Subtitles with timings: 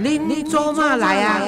[0.00, 1.40] 恁做嘛来啊？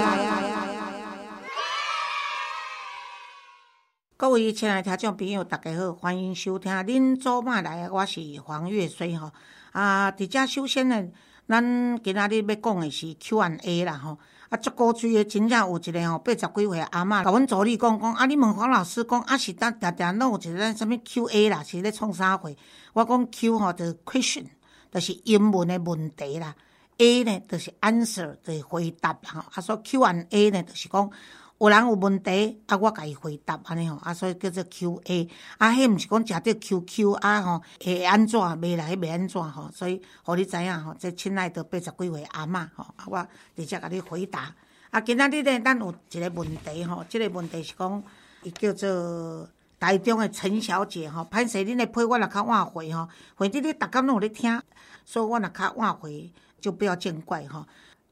[4.16, 9.30] 各位亲爱的听众朋友，大家好，欢迎收听《恁做嘛来》，我是黄月水吼。
[9.70, 11.00] 啊，伫遮首先呢，
[11.46, 14.18] 咱今仔日要讲的是 Q&A 啦吼。
[14.48, 22.50] 啊，足古锥的真正有一个吼八十几岁阿嬷，甲阮助理讲讲，啊，你问黄老师讲，啊是当定定弄一个咱什物 Q&A 啦，是咧创啥货？
[22.94, 24.46] 我讲 Q 吼就是 question，
[24.90, 26.52] 就是英文的问题啦。
[27.00, 29.40] A 呢，就是 answer，就是回答吼。
[29.54, 31.10] 啊，所以 Q and A 呢，就是讲
[31.58, 33.96] 有人有问题，啊，我甲伊回答安尼吼。
[34.02, 35.26] 啊，所以叫做 Q&A。
[35.56, 38.38] 啊，迄毋是讲食着 QQ 啊吼，会安怎？
[38.60, 39.70] 未来袂安怎吼？
[39.72, 44.54] 所以，互你知影吼，这亲爱的八十几岁阿嬷吼，啊，我直接甲你回答。
[44.90, 48.02] 啊，今仔日呢，咱有一个问题吼，即个问题是讲，
[48.42, 54.60] 伊叫做台中的陈小姐吼，歹势恁的配我若较晚回吼，反正你逐工拢有咧听，
[55.06, 56.30] 所以我若较晚回。
[56.60, 57.66] 就不要见怪哈。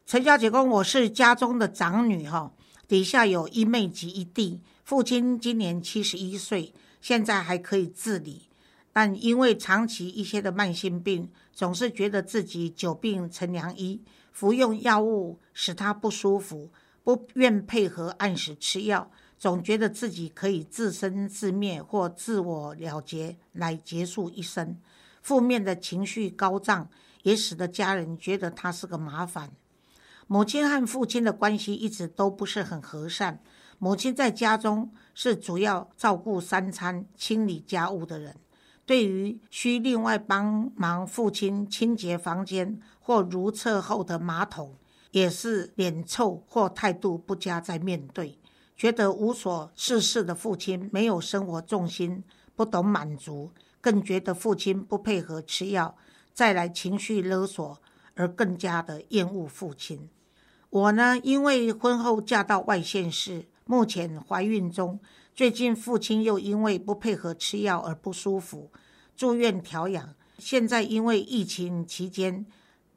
[0.06, 2.52] 陈小姐公，我是家中的长女哈，
[2.88, 4.60] 底下有一妹及一弟。
[4.82, 8.48] 父亲今年七十一岁，现在还可以自理，
[8.90, 14.00] 但因为长期一些的慢性病，总是觉得自己久病成良医，
[14.32, 16.70] 服用药物使他不舒服，
[17.04, 24.78] 不愿配合按时吃药，总觉得自己可以自生自灭或自我了结来结束一生，
[25.20, 26.88] 负面的情绪高涨。
[27.28, 29.50] 也使得家人觉得他是个麻烦。
[30.26, 33.42] 母亲和父亲的关系一直都不是很和善。
[33.78, 38.34] 母亲在家中是主要照顾三餐、清理家务的人，
[38.86, 44.74] 对于需另外帮忙父亲清洁房间或如厕后的马桶，
[45.10, 48.38] 也是脸臭或态度不佳在面对，
[48.74, 52.24] 觉得无所事事的父亲没有生活重心，
[52.56, 55.94] 不懂满足，更觉得父亲不配合吃药。
[56.38, 57.82] 再来情绪勒索，
[58.14, 60.08] 而更加的厌恶父亲。
[60.70, 65.00] 我呢，因为婚后嫁到外县市，目前怀孕中。
[65.34, 68.70] 最近父亲又因为不配合吃药而不舒服，
[69.16, 70.14] 住院调养。
[70.38, 72.46] 现在因为疫情期间，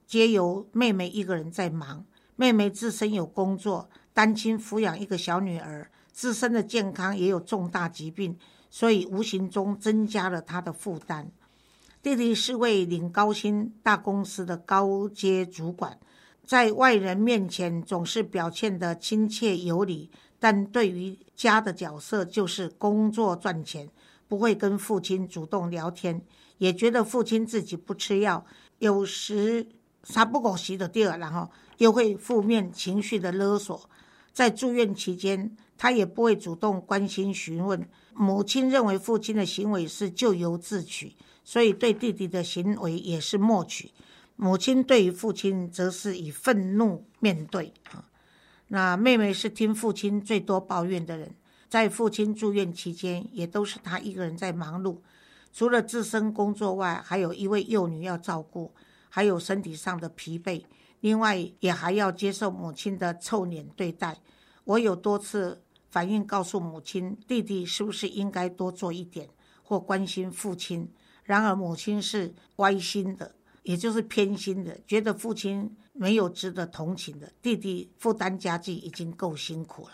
[0.05, 2.05] 皆由妹妹一个人在忙。
[2.35, 8.37] 妹妹自身有工作，单亲抚养一个小女儿，自身的健康也有重大疾病，
[8.69, 11.31] 所以无形中增加了她的负担。
[12.03, 15.99] 弟弟是位领高薪大公司的高阶主管，
[16.43, 23.87] 在外人面前总是表现得亲切有礼，但对于家的角色就是工作赚钱，
[24.27, 26.19] 不会跟父亲主动聊天，
[26.57, 28.43] 也觉得父亲自己不吃药，
[28.79, 29.67] 有时
[30.07, 33.87] 他不狗洗的第二，然后又会负面情绪的勒索。
[34.33, 37.87] 在住院期间，他也不会主动关心询问。
[38.13, 41.15] 母亲认为父亲的行为是咎由自取。
[41.43, 43.91] 所以对弟弟的行为也是默许，
[44.35, 48.05] 母亲对于父亲则是以愤怒面对啊。
[48.67, 51.35] 那妹妹是听父亲最多抱怨的人，
[51.67, 54.99] 在父亲住院期间，也都是她一个人在忙碌，
[55.51, 58.71] 除了自身工作外，还有一位幼女要照顾，
[59.09, 60.63] 还有身体上的疲惫，
[60.99, 64.19] 另外也还要接受母亲的臭脸对待。
[64.63, 69.29] 我有多次反映告诉母亲，弟弟是不是应该多做一点，
[69.61, 70.89] 或关心父亲。
[71.23, 77.31] 然而，母亲是歪心的，也就是偏心的，觉得父亲没有值得同情的。
[77.41, 79.91] 弟弟负担家计已经够辛苦了，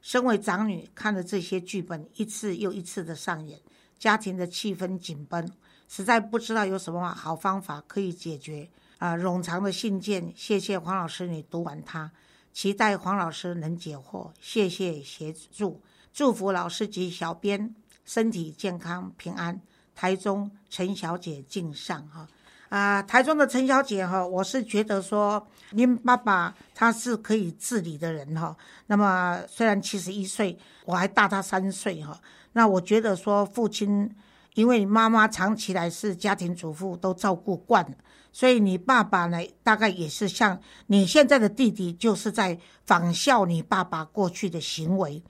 [0.00, 3.60] 身为长女，看了这些剧本一次又一次的上演，
[3.98, 5.46] 家庭的气氛紧绷，
[5.88, 8.70] 实在不知道有什么好方法可以解决。
[8.98, 12.12] 啊，冗长的信件，谢谢黄老师，你读完它，
[12.52, 15.80] 期待黄老师能解惑，谢谢协助，
[16.12, 17.74] 祝福老师及小编
[18.04, 19.60] 身体健康平安。
[19.94, 22.26] 台中陈小姐敬上哈
[22.70, 28.56] 啊，台中的陈小姐哈，我是觉得说，您爸爸他是可以自理的人哈。
[28.86, 32.18] 那么虽然七十一岁，我还大他三岁哈。
[32.54, 34.10] 那我觉得说，父亲
[34.54, 37.96] 因为妈妈长期来是家庭主妇，都照顾惯了，
[38.32, 45.22] 所以你爸爸呢，大概也是像你现在的弟弟，就是在仿效你爸爸过去的行为，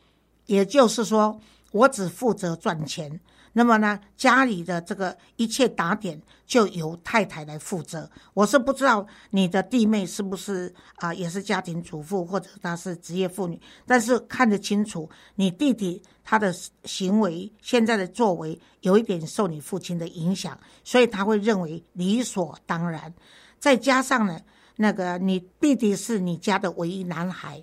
[0.47, 1.41] 也就是说，
[1.71, 3.21] 我只负责赚钱。
[3.55, 8.11] 那么呢，家里的这个一切打点就由太太来负责。
[8.33, 13.61] 我是不知道你的弟妹是不是啊，也是家庭主妇，或者她是职业妇女。
[13.87, 16.55] 但是看得清楚，你弟弟他的
[16.85, 23.13] 行为、现在的作为，有一点受你父亲的影响，所以他会认为理所当然。
[23.59, 24.41] 再加上呢，
[24.77, 27.63] 那个你弟弟是你家的唯一男孩，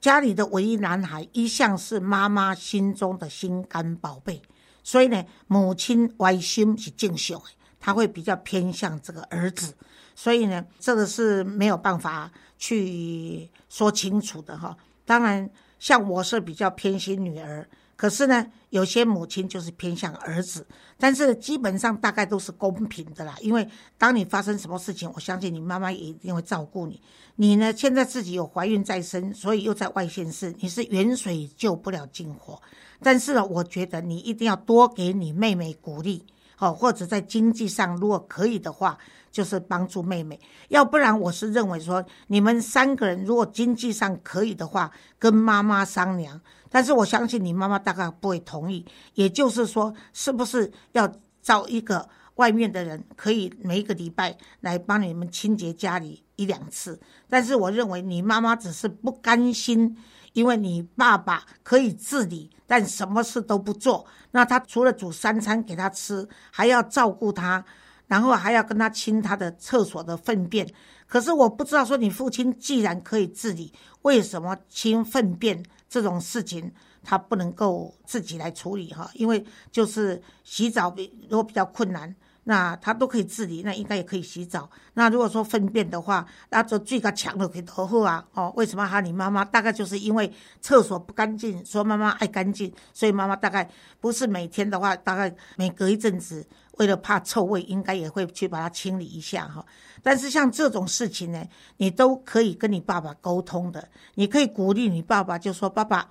[0.00, 4.42] 家里的唯一男孩一向是妈妈心中的心肝宝贝。
[4.88, 7.44] 所以呢，母亲歪心是正常的，
[7.78, 9.74] 他会比较偏向这个儿子，
[10.14, 14.74] 所以呢，这个是没有办法去说清楚的哈。
[15.04, 17.68] 当然，像我是比较偏心女儿。
[17.96, 23.36] 可是呢，有些母亲就是偏向儿子，但是基本上大概都是公平的啦。
[23.42, 23.68] 因为
[23.98, 26.98] 当你发生什么事情，我相信你妈妈也一定会照顾你。
[27.36, 32.58] 你呢，现在自己有怀孕在身，所以又在外县市，你是远水救不了近火。
[33.00, 36.24] 但是呢，我觉得你一定要多给你妹妹鼓励，
[36.58, 38.98] 哦，或者在经济上如果可以的话，
[39.30, 40.38] 就是帮助妹妹。
[40.68, 46.40] 要不然，我是认为说，你们三个人如果经济上可以的话，跟妈妈商量。
[46.70, 48.84] 但是我相信你妈妈大概不会同意，
[49.14, 51.10] 也就是说，是不是要
[51.40, 57.00] 找一个外面的人，可以每一个礼拜来帮你们清洁家里一两次？
[57.28, 59.96] 但是我认为你妈妈只是不甘心，
[60.34, 64.06] 因为你爸爸可以自理，但什么事都不做。
[64.30, 67.64] 那他除了煮三餐给他吃，还要照顾他，
[68.06, 70.72] 然后还要跟他清他的厕所的粪便。
[71.06, 73.72] 可是我不知道说，你父亲既然可以自理，
[74.02, 75.64] 为什么清粪便？
[75.88, 76.70] 这种事情
[77.02, 79.42] 他不能够自己来处理哈，因为
[79.72, 82.14] 就是洗澡比如果比较困难，
[82.48, 84.70] 那他都可以自理，那应该也可以洗澡。
[84.94, 88.50] 那如果说粪便的话，那就最高强的可以投后啊哦。
[88.56, 89.02] 为什么哈？
[89.02, 93.68] 你妈妈大概就是因为厕所不干净，说妈妈爱干净，所以妈妈大概
[94.00, 96.46] 不是每天的话，大概每隔一阵子，
[96.78, 99.62] 为了怕臭味，应该也会去把它清理一下哈。
[100.02, 101.44] 但是像这种事情呢，
[101.76, 103.86] 你都可以跟你爸爸沟通的。
[104.14, 106.08] 你可以鼓励你爸爸，就说：“爸爸，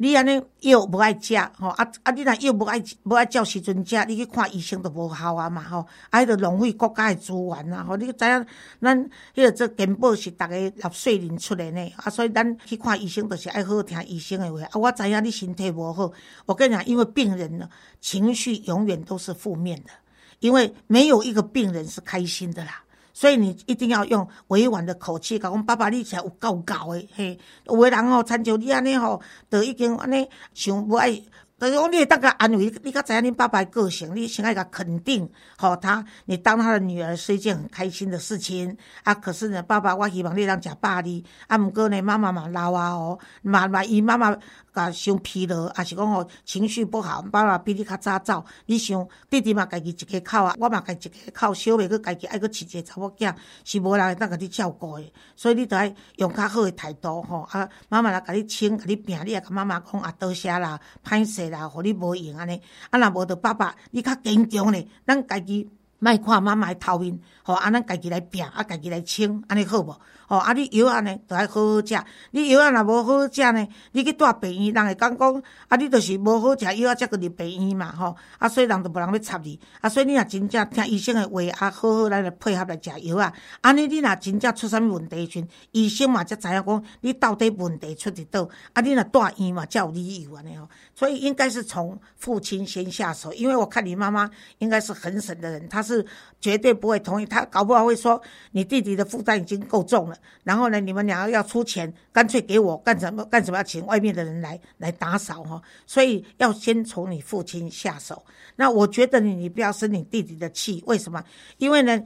[0.00, 7.96] 你安尼药不爱食吼，啊啊，你若药不爱不爱照时阵食，你去看医生都无效啊嘛吼，啊，迄著浪费国家的资源啊吼。
[7.96, 8.46] 你知影，
[8.80, 9.04] 咱
[9.34, 14.62] 迄个这健保是逐个纳税人出的呢，啊，所以咱去看医生都是爱好好听医生的话。
[14.62, 16.12] 啊，我知影你身体无好，
[16.46, 17.68] 我跟你讲，因为病人呢
[18.00, 19.90] 情绪永远都是负面的，
[20.38, 22.84] 因为没有一个病人是开心的啦。”
[23.18, 27.36] 所以你一定要用委婉的口气讲，爸爸你才有够搞的嘿。
[27.64, 29.20] 有的人哦，参照你安尼吼，
[29.50, 31.20] 都已经安尼想不爱。
[31.58, 39.12] 但是我你当个安慰，你较知影恁爸爸个性，你先爱个肯定，吼他，你当他的女儿是一件很开心的事情啊。
[39.12, 44.36] 可是呢，爸爸，我希望你当食饱哩，啊，毋过呢，妈妈嘛老啊哦，嘛嘛伊妈妈。
[44.78, 48.44] 啊，伤疲劳，啊是讲吼情绪不好，爸爸比你较早走。
[48.66, 53.34] 你想弟弟嘛，家己一个口啊，我嘛家己一个口，小妹佫家己爱佫饲一个查某囝，
[53.64, 55.12] 是无人会当甲你照顾的。
[55.34, 62.60] 所以你着爱用较好的态度吼，啊，妈妈来甲你请，甲你拼，你也甲妈妈讲啊，多谢啦，歹势啦，互你无用安尼。
[62.90, 65.68] 啊，若无着爸爸，你较坚强咧，咱家己
[65.98, 69.94] 莫看妈妈诶头面，吼，啊，咱家己来拼，啊，家己来抢，安尼好无？
[70.28, 71.98] 哦，啊，你药啊呢，都爱好好食。
[72.32, 78.14] 你药啊若无好好食呢，你去住病院，人会讲讲，啊，你著是无好食药啊，才去入病院嘛，吼。
[78.38, 79.58] 啊，所以人都无人要插你。
[79.80, 83.32] 啊，所以你若真正听医生的话，啊，好好来来配合来食药啊。
[83.62, 88.46] 安尼你若真正出啥物问题时，医生嘛才知影讲你到底问题出伫倒。
[88.74, 90.68] 啊，你若住院嘛才有理由安尼吼。
[90.94, 94.28] 所以应该是从父亲先下手，因为我看你妈妈
[94.58, 96.04] 应该是很省的人，她是
[96.38, 98.20] 绝对不会同意，她搞不好会说
[98.50, 100.17] 你弟弟的负担已经够重了。
[100.44, 103.24] 然后呢，你们两个要出钱，干脆给我干什么？
[103.26, 105.60] 干什么要请外面的人来来打扫哈？
[105.86, 108.24] 所以要先从你父亲下手。
[108.56, 110.82] 那我觉得你，你不要生你弟弟的气。
[110.86, 111.22] 为什么？
[111.58, 112.02] 因为呢，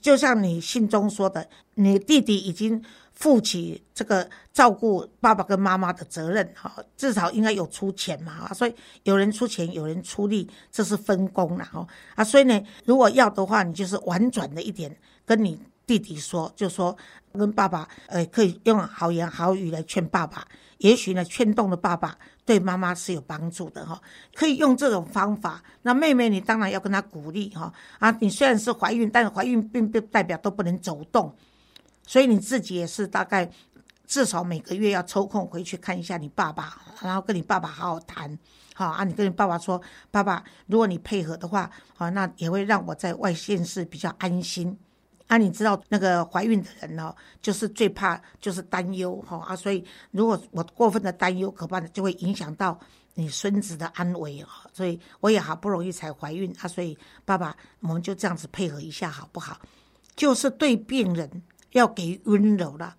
[0.00, 12.24] 就像你信中说的，你弟弟已经负起这个照顾爸爸跟妈妈的责任哈，至少应该有出钱嘛所以有人出钱，有人出力，这是分工了哈啊。
[12.24, 14.94] 所以呢，如果要的话，你就是婉转的一点
[15.24, 15.58] 跟你。
[15.86, 16.96] 弟弟说：“就说
[17.32, 20.46] 跟爸爸，呃，可以用好言好语来劝爸爸。
[20.78, 24.00] 也许呢，劝动了爸爸，对妈妈是有帮助的哈。
[24.34, 25.62] 可以用这种方法。
[25.82, 27.72] 那妹妹，你当然要跟她鼓励哈。
[27.98, 31.34] 啊，你虽然是怀孕，但是怀孕并不代表都不能走动。
[32.06, 33.50] 所以你自己也是大概
[34.06, 38.38] 至少每个月要抽空回去看一下你爸爸，然后跟你爸爸好好谈。
[38.74, 44.76] 好啊，你跟你爸爸说，爸爸，如果你配合的话，好，那也会让我在外县市比较安心。”
[45.26, 52.78] 啊，你知道那个怀孕的人呢，就是最怕就是担忧哈啊，所以如果我过分的担忧，可怕的就会影响到
[53.14, 54.68] 你孙子的安危哈。
[54.72, 59.58] 所以我也好不容易才怀孕啊，所以爸爸我们就这样子配合一下好不好？
[60.14, 62.94] 就是对病人要给予温柔了，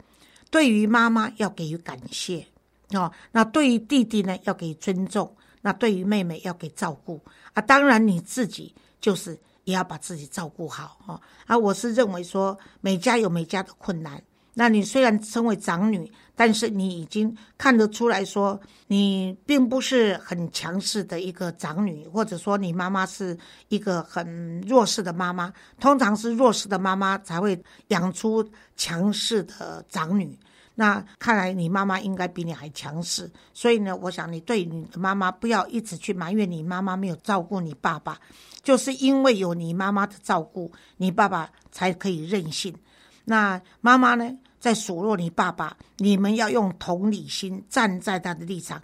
[0.50, 2.48] 对于妈妈要给予感谢
[2.90, 9.40] 哦，那对于弟弟呢要给予尊重，那对于妹妹要给照顾啊，当然你自己就是。
[9.66, 11.58] 也要把自己照顾好哈啊！
[11.58, 25.52] 我是认为说，每家有每家的困难，那你虽然称为长女，但是你已经看得出来说，你并不是很强势的一个长女，或者说你妈妈是一个很弱势的妈妈。
[25.80, 30.38] 通常是弱势的妈妈才会养出强势的长女。
[30.76, 38.20] 那看来你妈妈应该比你还强势，所以呢，我想你对你的妈妈不要一直去埋怨你妈妈没有照顾你爸爸，
[38.62, 42.76] 就是因为有你妈妈的照顾，你爸爸才可以任性。
[43.24, 44.30] 那妈妈呢，
[44.60, 48.82] 在数落你爸爸，你们要用同理心站在他的立场。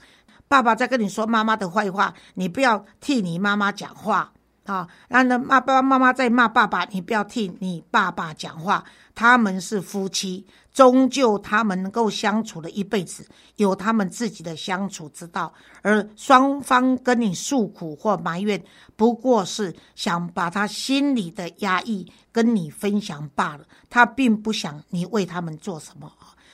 [0.48, 4.32] 爸爸在跟你说妈妈的坏话，你不要替你妈妈讲话。
[4.66, 8.84] 啊，那那爸爸妈妈在骂爸爸，你不要替你爸爸讲话。
[9.14, 13.28] 他们是夫妻，终究他们能够相处了一辈子，
[13.58, 15.52] 有他们自己的相处之道。
[15.82, 18.64] 而双方跟你诉苦或埋怨，
[18.96, 23.66] 不过是想把他心里的压抑跟你分享罢了。
[23.90, 26.12] 他并不想你为他们做什么。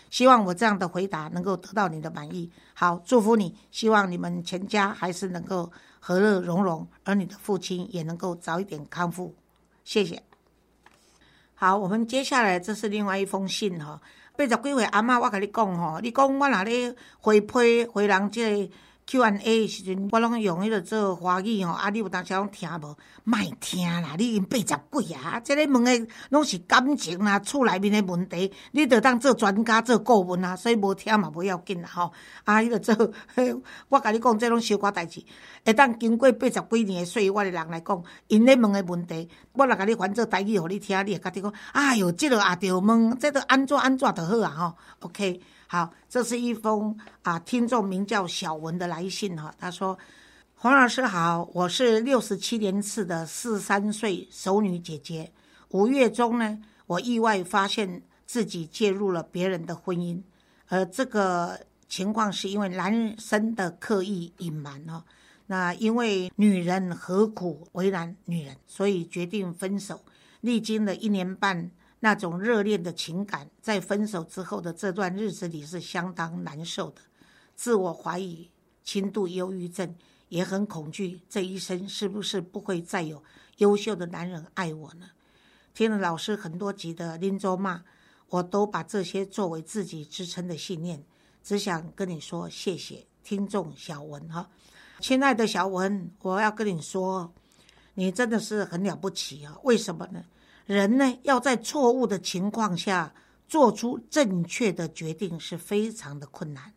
[0.10, 2.52] 希望我这样的回答能够得到你的满意。
[2.74, 5.72] 好，祝福你，希望你们全家还是能够。
[6.00, 9.36] 和乐融融，而你的父亲也能够早一点康复。
[9.84, 10.24] 谢谢。
[11.54, 14.00] 好，我们接下来这是另外一封信哈。
[14.38, 18.72] 八十几岁阿妈，我跟你讲吼，你讲我那里回批回人这
[19.08, 22.96] ？Q&A 的时阵，我拢用迄个做华语吼，啊，你有当时拢听无？
[23.24, 32.12] 莫听啦，你已经八十几啊，即个问的拢是感情啦，厝内面的问题，你得当做专家做顾问啊，所以无听嘛，不要紧啦吼。
[32.44, 32.96] 啊，迄个做，
[33.90, 35.24] 我甲你讲，这拢小可代志。
[35.66, 44.76] 会当经过八十几年的岁月的人来讲，因咧问的问题，我来甲你反做代志，互你听，你会觉得讲，哎哟，即个也着问，这个安怎安怎着好啊吼
[45.08, 45.42] ？OK。
[45.70, 49.54] 好，这是一封啊，听众名叫小文的来信哈。
[49.60, 50.00] 他说
[50.56, 55.30] ：“黄老师好，我是六十七年次的四三岁熟女姐姐。
[55.72, 60.22] 五月中呢，我意外发现自己介入了别人的婚姻，
[60.70, 61.60] 而这个
[61.90, 65.04] 情况是因为男生的刻意隐瞒哦。
[65.48, 70.06] 那因为女人何苦为难女人，所以决定分手。
[70.40, 71.70] 历经了一年半。”
[72.00, 77.02] 那种热恋的情感，在分手之后的这段日子里是相当难受的，
[77.56, 78.50] 自我怀疑、
[78.84, 79.96] 轻度忧郁症，
[80.30, 83.24] 也很恐惧这一生是不是不会再有
[83.58, 85.08] 优秀的男人爱我呢？
[85.74, 87.84] 听了老师很多集的林州骂，
[88.30, 91.04] 我都把这些作为自己支撑的信念，
[91.44, 94.50] 只想跟你说谢谢，听众小文哈，
[95.00, 97.32] 亲爱的小文，我要跟你说，
[97.94, 99.58] 你真的是很了不起啊！
[99.64, 100.24] 为什么呢？
[100.68, 103.14] 人呢，要在错误的情况下
[103.48, 106.74] 做出正确的决定是非常的困难。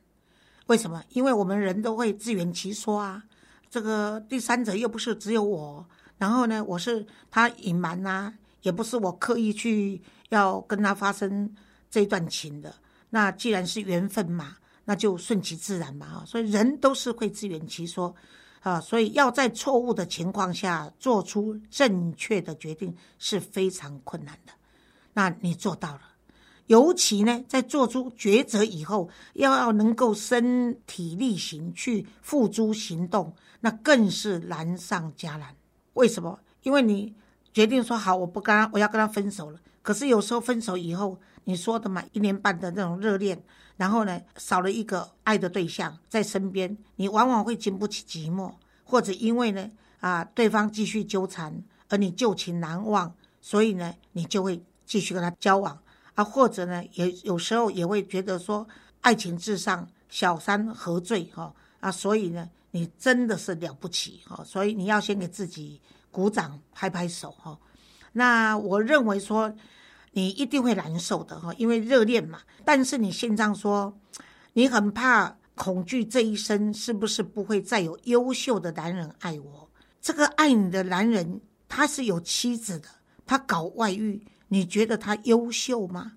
[0.68, 1.02] 为什么？
[1.08, 3.24] 因为我们人都会自圆其说啊。
[3.68, 5.84] 这个第三者又不是只有我，
[6.18, 8.32] 然后呢，我是他隐瞒呐，
[8.62, 11.52] 也不是我刻意去要跟他发生
[11.90, 12.72] 这段情的。
[13.10, 16.24] 那既然是缘分嘛，那就顺其自然嘛啊。
[16.24, 18.14] 所以人都是会自圆其说。
[18.60, 24.52] 啊，所以要在错误的情况下做出正确的决定是非常困难的。
[25.14, 26.02] 那你做到了，
[26.66, 35.56] 尤其呢，在做出抉择以后，要要能够身体力行去付诸行动，那更是难上加难。
[35.94, 36.38] 为什么？
[36.62, 37.14] 因为你
[37.52, 39.58] 决定说好，我不跟他，我要跟他分手了。
[39.82, 43.42] 可是有时候分手以后，你说的嘛，一年半的那种热恋。
[43.80, 48.52] 然后呢，少了一个爱的对象在身边，你往往会经不起寂寞，
[48.84, 49.70] 或者因为呢
[50.00, 55.78] 啊对方继续纠缠，而你旧情难忘，所以呢你就会继续跟他交往
[56.14, 58.68] 啊，或者呢也有时候也会觉得说
[59.00, 67.58] 爱情至上，小三何罪哈啊，所以呢你真的是了不起哈，所以你要先给自己鼓掌拍拍手哈。
[68.12, 69.50] 那我认为说。
[70.12, 72.40] 你一定会难受的哈，因为热恋嘛。
[72.64, 73.96] 但是你心脏说，
[74.52, 79.68] 你很怕、恐惧这一生是不是不会再有优秀的男人爱我？
[80.00, 82.88] 这个爱你的男人他是有妻子的，
[83.26, 86.12] 他搞外遇，你觉得他优秀吗？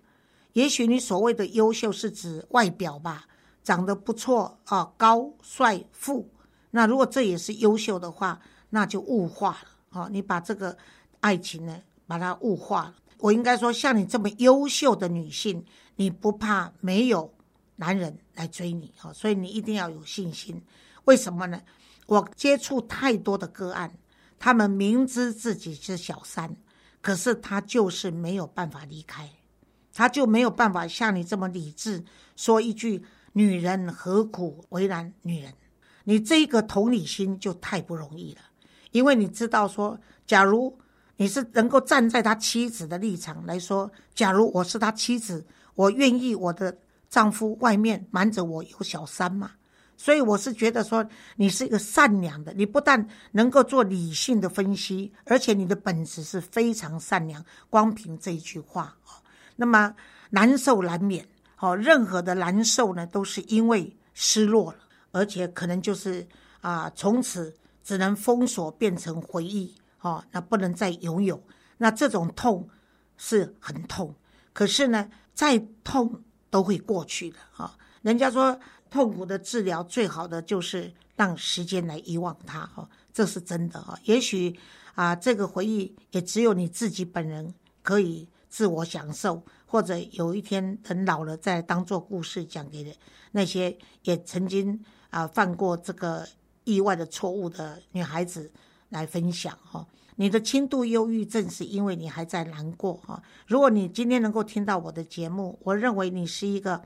[0.53, 3.25] 也许你所谓的优秀是指外表吧，
[3.63, 6.29] 长得不错啊，高帅富。
[6.71, 10.07] 那如果这也是优秀的话，那就物化了啊！
[10.09, 10.75] 你把这个
[11.19, 12.95] 爱情呢，把它物化了。
[13.23, 15.63] 我应该说，像你这么优秀的女性，
[15.95, 17.33] 你不怕没有
[17.77, 20.61] 男人来追你哈，所以你一定要有信心。
[21.05, 21.61] 为什么呢？
[22.05, 23.97] 我接触太多的个案，
[24.37, 26.53] 他们明知自己是小三，
[26.99, 29.29] 可是他就是没有办法离开，
[29.93, 32.03] 他就没有办法像你这么理智，
[32.35, 35.53] 说一句“女人何苦为难女人”。
[36.03, 38.41] 你这个同理心就太不容易了，
[38.91, 40.77] 因为你知道说，假如。
[41.17, 46.75] 你是能够站在他妻子的立场来说，假如我是他妻子，我愿意我的
[47.10, 49.51] 丈夫外面瞒着我有小三吗？
[49.96, 57.46] 所以我是觉得说，你是一个善良的，你不但能够做理性的分析，而且你的本质是非常善良。
[57.70, 59.22] 光凭这一句话哦，
[59.55, 59.96] 那么
[60.32, 61.25] 难受难免
[61.60, 64.79] 哦，任何的难受呢，都是因为失落了，
[65.12, 66.27] 而且可能就是
[66.62, 71.43] 啊，从此只能封锁，变成回忆哦，那不能再拥有。
[71.79, 72.69] 那这种痛
[73.17, 74.15] 是很痛，
[74.53, 77.75] 可是呢，再痛都会过去的啊。
[78.03, 78.57] 人家说。
[78.93, 83.98] 痛苦的治疗最好的就是让时间来遗忘它，哈，这是真的哈。
[84.03, 84.55] 也许
[84.93, 92.95] 啊，这个回忆也只有你自己本人可以自我享受，或者有一天等老了再当做故事讲给
[93.31, 94.79] 那些也曾经
[95.10, 96.27] 啊犯过这个
[96.63, 98.53] 意外的错误的女孩子
[98.93, 99.85] 来分享哈。
[100.15, 103.21] 你的轻度忧郁症是因为你还在难过哈。
[103.45, 106.81] 如果你今天能够听到我的节目，我认为你是一个。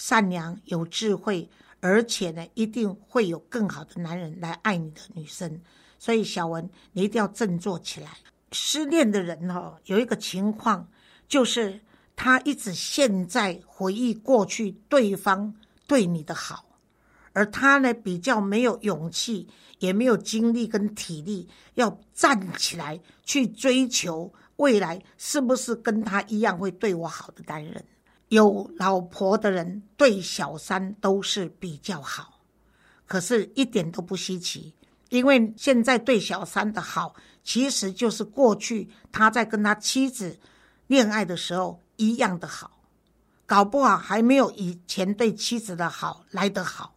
[0.00, 1.50] 善良有智慧，
[1.80, 5.60] 而且呢，一定会有更好的男人来爱你的女生。
[5.98, 8.10] 所以小文，你一定要振作起来。
[8.52, 10.86] 失恋的人哈，有一个情况，
[11.26, 11.80] 就是
[12.14, 15.52] 他一直陷在回忆过去对方
[15.88, 16.64] 对你的好，
[17.38, 19.46] 而他呢，比较没有勇气，
[19.78, 27.84] 也没有精力跟体力，要站起来去追求未来是不是跟他一样会对我好的男人。
[28.30, 32.40] 有老婆的人对小三都是比较好，
[33.06, 34.74] 可是一点都不稀奇，
[35.10, 37.14] 因为现在对小三的好，
[37.44, 40.40] 其实就是过去他在跟他妻子
[40.88, 42.80] 恋爱的时候一样的好，
[43.46, 46.96] 搞不好还没有以前对妻子的好来得好。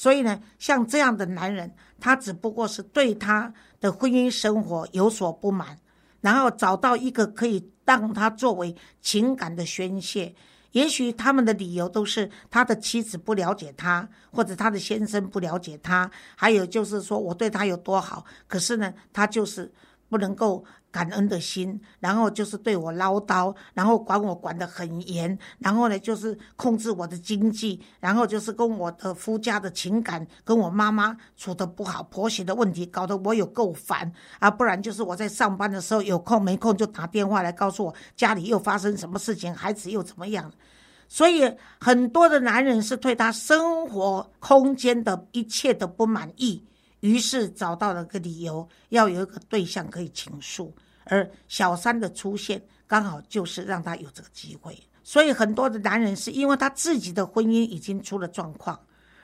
[0.00, 5.76] 所以呢，像这样的男人，他只不过是对他的婚姻生活有所不满，
[6.20, 10.32] 然后找到一个可以让他作为情感的宣泄。
[10.70, 19.68] 也许他们的理由都是他的妻子不了解他，或者他的先生不了解他，还有就是说我对他有多好，可是呢，他就是
[20.08, 34.50] 不能够感恩的心，然后就是对我唠叨，然后管我管得很严，然后呢就是控制我的经济，然后就是跟我的夫家的情感，跟我妈妈处得不好，婆媳的问题搞得我有够烦啊！
[34.50, 40.50] 不然就是我在上班的时候有空没空就打电话来告诉我家里又发生什么事情，孩子又怎么样。
[41.10, 46.62] 所以很多的男人是对他生活空间的一切的不满意，
[47.00, 50.74] 于是找到了个理由，要有一个对象可以倾诉。
[51.04, 54.78] 而小三的出现，刚好就是让他有这个机会。
[55.02, 58.78] 所以很多的男人是因为他自己的婚姻已经出了状况，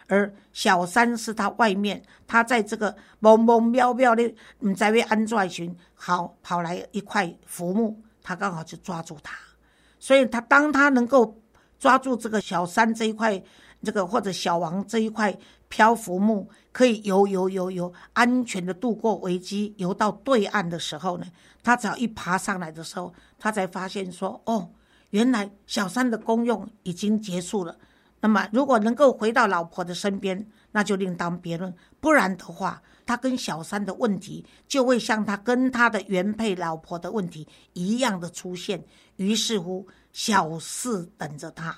[0.07, 9.37] 而小三是他外面，他在这个蒙蒙渺渺的嗯在为安在寻，好跑来一块浮木，他刚好就抓住他。
[9.99, 11.39] 所以他当他能够。
[11.77, 13.43] 抓住这个小三这一块，
[13.83, 15.37] 这个或者小王这一块
[15.69, 21.27] 漂浮木，可以游游游游，安全的度过危机，游到对岸的时候呢，
[21.63, 24.71] 他只要一爬上来的时候，他才发现说，哦，
[25.11, 27.77] 原来小三的功用已经结束了。
[28.21, 31.75] 那么，如果能够回到老婆的身边，那就另当别论。
[32.01, 38.85] 不然的话，他跟小三的问题就会像他跟他的原配老婆的问题一样的出现。
[39.17, 39.87] 于是乎。
[40.15, 41.77] 小四等着他，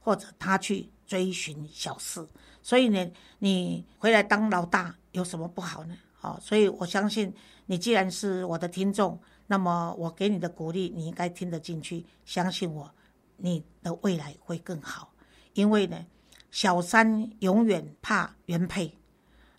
[0.00, 2.28] 或者他去追寻小四，
[2.62, 5.96] 所以呢，你回来当老大有什么不好呢？
[6.14, 7.34] 好，所以我相信
[7.66, 12.92] 你既然是我的听众，那么我给你的鼓励你应该听得进去，相信我，
[13.38, 15.12] 你的未来会更好。
[15.54, 16.04] 因为呢，
[16.50, 18.94] 小三永远怕原配，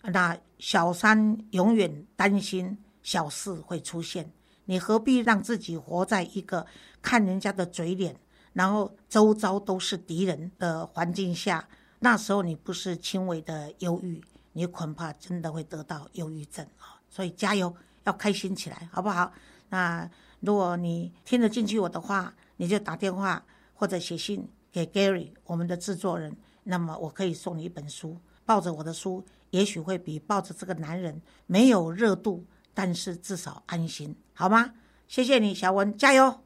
[0.02, 4.30] 那小三永远担心小四会出现。
[4.64, 6.64] 你何必让自己活在一个
[7.02, 8.16] 看人家的嘴脸，
[8.52, 11.68] 然后周遭都是敌人的环境下？
[12.04, 14.20] 那时候你不是轻微的忧郁，
[14.54, 16.98] 你恐怕真的会得到忧郁症啊！
[17.08, 19.32] 所以加油，要开心起来，好不好？
[19.68, 20.10] 那
[20.40, 28.18] 如果你听得进去我的话，你就打电话或者写信给 Gary，我们的制作人，那么我可以送你一本书。
[28.44, 32.44] 抱着我的书，也许会比抱着这个男人没有热度。
[32.74, 34.74] 但是至少安心，好吗？
[35.06, 36.42] 谢谢你，小文，加油！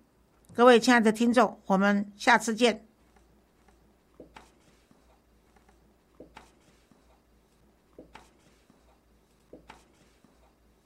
[0.55, 2.86] 各位亲爱的听众，我们下次见。